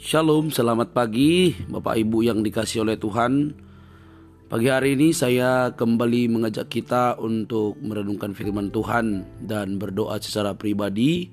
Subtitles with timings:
[0.00, 3.52] Shalom, selamat pagi Bapak Ibu yang dikasih oleh Tuhan.
[4.48, 11.28] Pagi hari ini saya kembali mengajak kita untuk merenungkan firman Tuhan Dan berdoa secara pribadi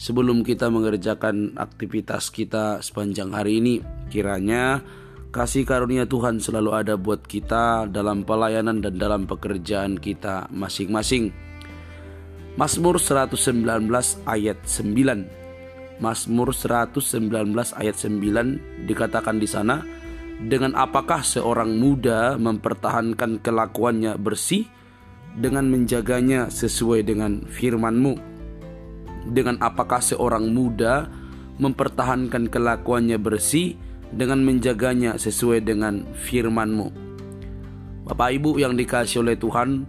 [0.00, 3.84] Sebelum kita mengerjakan aktivitas kita sepanjang hari ini.
[4.08, 4.80] Kiranya
[5.28, 11.36] kasih karunia Tuhan selalu ada buat kita dalam pelayanan dan dalam pekerjaan kita masing-masing.
[12.56, 13.60] Mazmur 119
[14.24, 15.45] ayat 9
[15.96, 17.32] Mazmur 119
[17.72, 19.80] ayat 9 dikatakan di sana,
[20.36, 24.68] dengan apakah seorang muda mempertahankan kelakuannya bersih
[25.32, 28.14] dengan menjaganya sesuai dengan firman-Mu?
[29.32, 31.08] Dengan apakah seorang muda
[31.56, 33.80] mempertahankan kelakuannya bersih
[34.12, 36.88] dengan menjaganya sesuai dengan firman-Mu?
[38.06, 39.88] Bapak Ibu yang dikasih oleh Tuhan,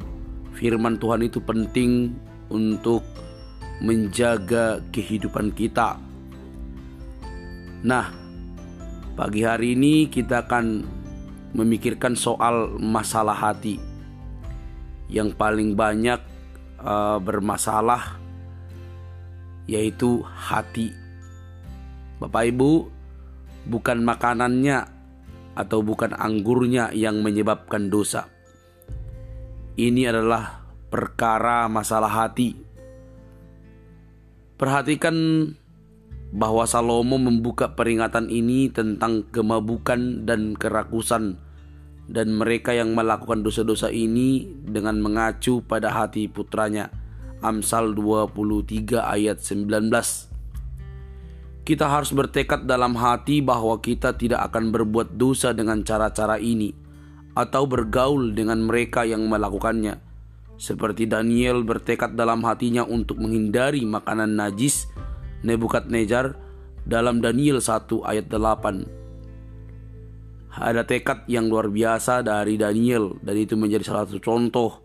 [0.55, 2.15] firman Tuhan itu penting
[2.47, 3.03] untuk
[3.81, 6.01] menjaga kehidupan kita.
[7.85, 8.09] Nah,
[9.13, 10.81] pagi hari ini kita akan
[11.53, 13.77] memikirkan soal masalah hati
[15.07, 16.19] yang paling banyak
[16.81, 18.17] uh, bermasalah
[19.69, 20.91] yaitu hati.
[22.17, 22.71] Bapak Ibu,
[23.69, 24.89] bukan makanannya
[25.53, 28.25] atau bukan anggurnya yang menyebabkan dosa.
[29.77, 32.66] Ini adalah perkara masalah hati
[34.57, 35.13] Perhatikan
[36.33, 41.37] bahwa Salomo membuka peringatan ini tentang kemabukan dan kerakusan
[42.09, 46.89] dan mereka yang melakukan dosa-dosa ini dengan mengacu pada hati putranya.
[47.37, 49.93] Amsal 23 ayat 19.
[51.61, 56.73] Kita harus bertekad dalam hati bahwa kita tidak akan berbuat dosa dengan cara-cara ini
[57.37, 60.06] atau bergaul dengan mereka yang melakukannya
[60.57, 64.89] seperti Daniel bertekad dalam hatinya untuk menghindari makanan najis
[65.45, 66.33] Nebukadnezar
[66.81, 70.57] dalam Daniel 1 ayat 8.
[70.57, 74.81] Ada tekad yang luar biasa dari Daniel dan itu menjadi salah satu contoh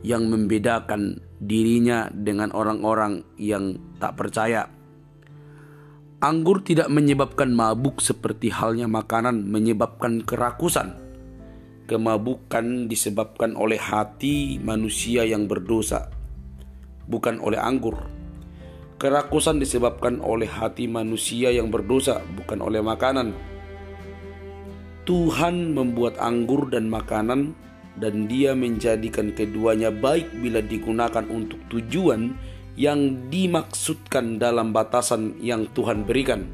[0.00, 4.64] yang membedakan dirinya dengan orang-orang yang tak percaya.
[6.24, 11.03] Anggur tidak menyebabkan mabuk seperti halnya makanan menyebabkan kerakusan.
[11.84, 16.08] Kemabukan disebabkan oleh hati manusia yang berdosa,
[17.04, 18.08] bukan oleh anggur.
[18.96, 23.36] Kerakusan disebabkan oleh hati manusia yang berdosa, bukan oleh makanan.
[25.04, 27.52] Tuhan membuat anggur dan makanan,
[28.00, 32.32] dan Dia menjadikan keduanya baik bila digunakan untuk tujuan
[32.80, 36.48] yang dimaksudkan dalam batasan yang Tuhan berikan.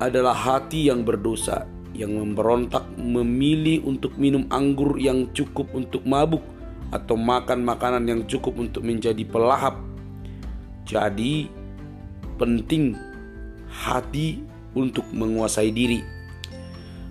[0.00, 6.44] Adalah hati yang berdosa yang memberontak memilih untuk minum anggur yang cukup untuk mabuk
[6.92, 9.76] atau makan makanan yang cukup untuk menjadi pelahap.
[10.88, 11.48] Jadi,
[12.40, 12.96] penting
[13.68, 14.40] hati
[14.72, 16.00] untuk menguasai diri.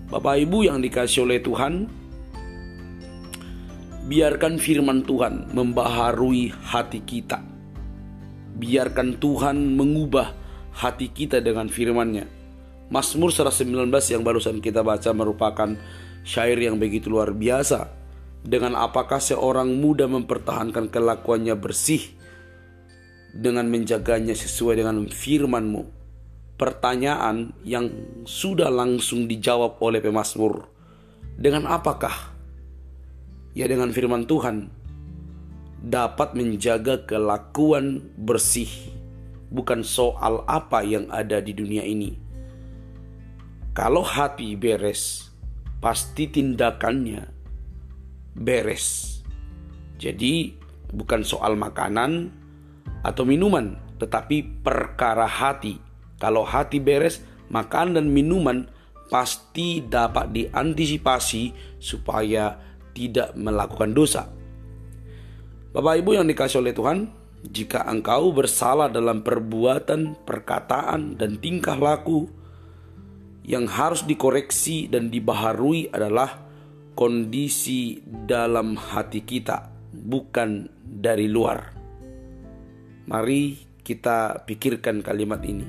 [0.07, 1.85] Bapak Ibu yang dikasih oleh Tuhan,
[4.07, 7.43] biarkan firman Tuhan membaharui hati kita.
[8.57, 10.33] Biarkan Tuhan mengubah
[10.73, 12.36] hati kita dengan firman-Nya
[12.87, 15.75] Mazmur 119 yang barusan kita baca merupakan
[16.23, 17.91] syair yang begitu luar biasa.
[18.47, 21.99] Dengan apakah seorang muda mempertahankan kelakuannya bersih
[23.35, 25.83] dengan menjaganya sesuai dengan firmanmu?
[26.55, 27.91] Pertanyaan yang
[28.23, 30.71] sudah langsung dijawab oleh pemazmur.
[31.35, 32.39] Dengan apakah?
[33.51, 34.71] Ya dengan firman Tuhan
[35.83, 38.71] dapat menjaga kelakuan bersih.
[39.51, 42.26] Bukan soal apa yang ada di dunia ini
[43.77, 45.29] kalau hati beres,
[45.77, 47.29] pasti tindakannya
[48.33, 49.21] beres.
[50.01, 50.57] Jadi,
[50.89, 52.33] bukan soal makanan
[53.05, 55.77] atau minuman, tetapi perkara hati.
[56.17, 57.21] Kalau hati beres,
[57.53, 58.65] makan dan minuman
[59.13, 62.57] pasti dapat diantisipasi supaya
[62.97, 64.25] tidak melakukan dosa.
[65.69, 67.13] Bapak Ibu yang dikasih oleh Tuhan,
[67.45, 72.25] jika engkau bersalah dalam perbuatan, perkataan, dan tingkah laku,
[73.47, 76.43] yang harus dikoreksi dan dibaharui adalah
[76.99, 81.71] kondisi dalam hati kita, bukan dari luar.
[83.07, 83.55] Mari
[83.87, 85.63] kita pikirkan kalimat ini.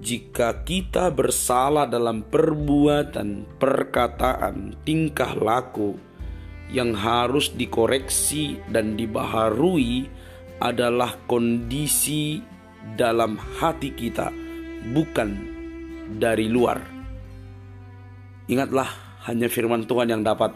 [0.00, 5.98] Jika kita bersalah dalam perbuatan, perkataan, tingkah laku
[6.70, 10.06] yang harus dikoreksi dan dibaharui
[10.62, 12.38] adalah kondisi
[12.94, 14.30] dalam hati kita,
[14.94, 15.30] bukan
[16.16, 16.99] dari luar.
[18.50, 18.90] Ingatlah,
[19.30, 20.50] hanya firman Tuhan yang dapat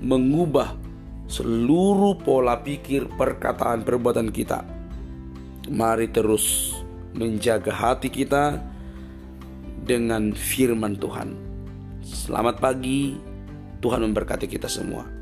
[0.00, 0.72] mengubah
[1.28, 4.64] seluruh pola pikir, perkataan, perbuatan kita.
[5.68, 6.72] Mari terus
[7.12, 8.56] menjaga hati kita
[9.84, 11.36] dengan firman Tuhan.
[12.00, 13.20] Selamat pagi,
[13.84, 15.15] Tuhan memberkati kita semua.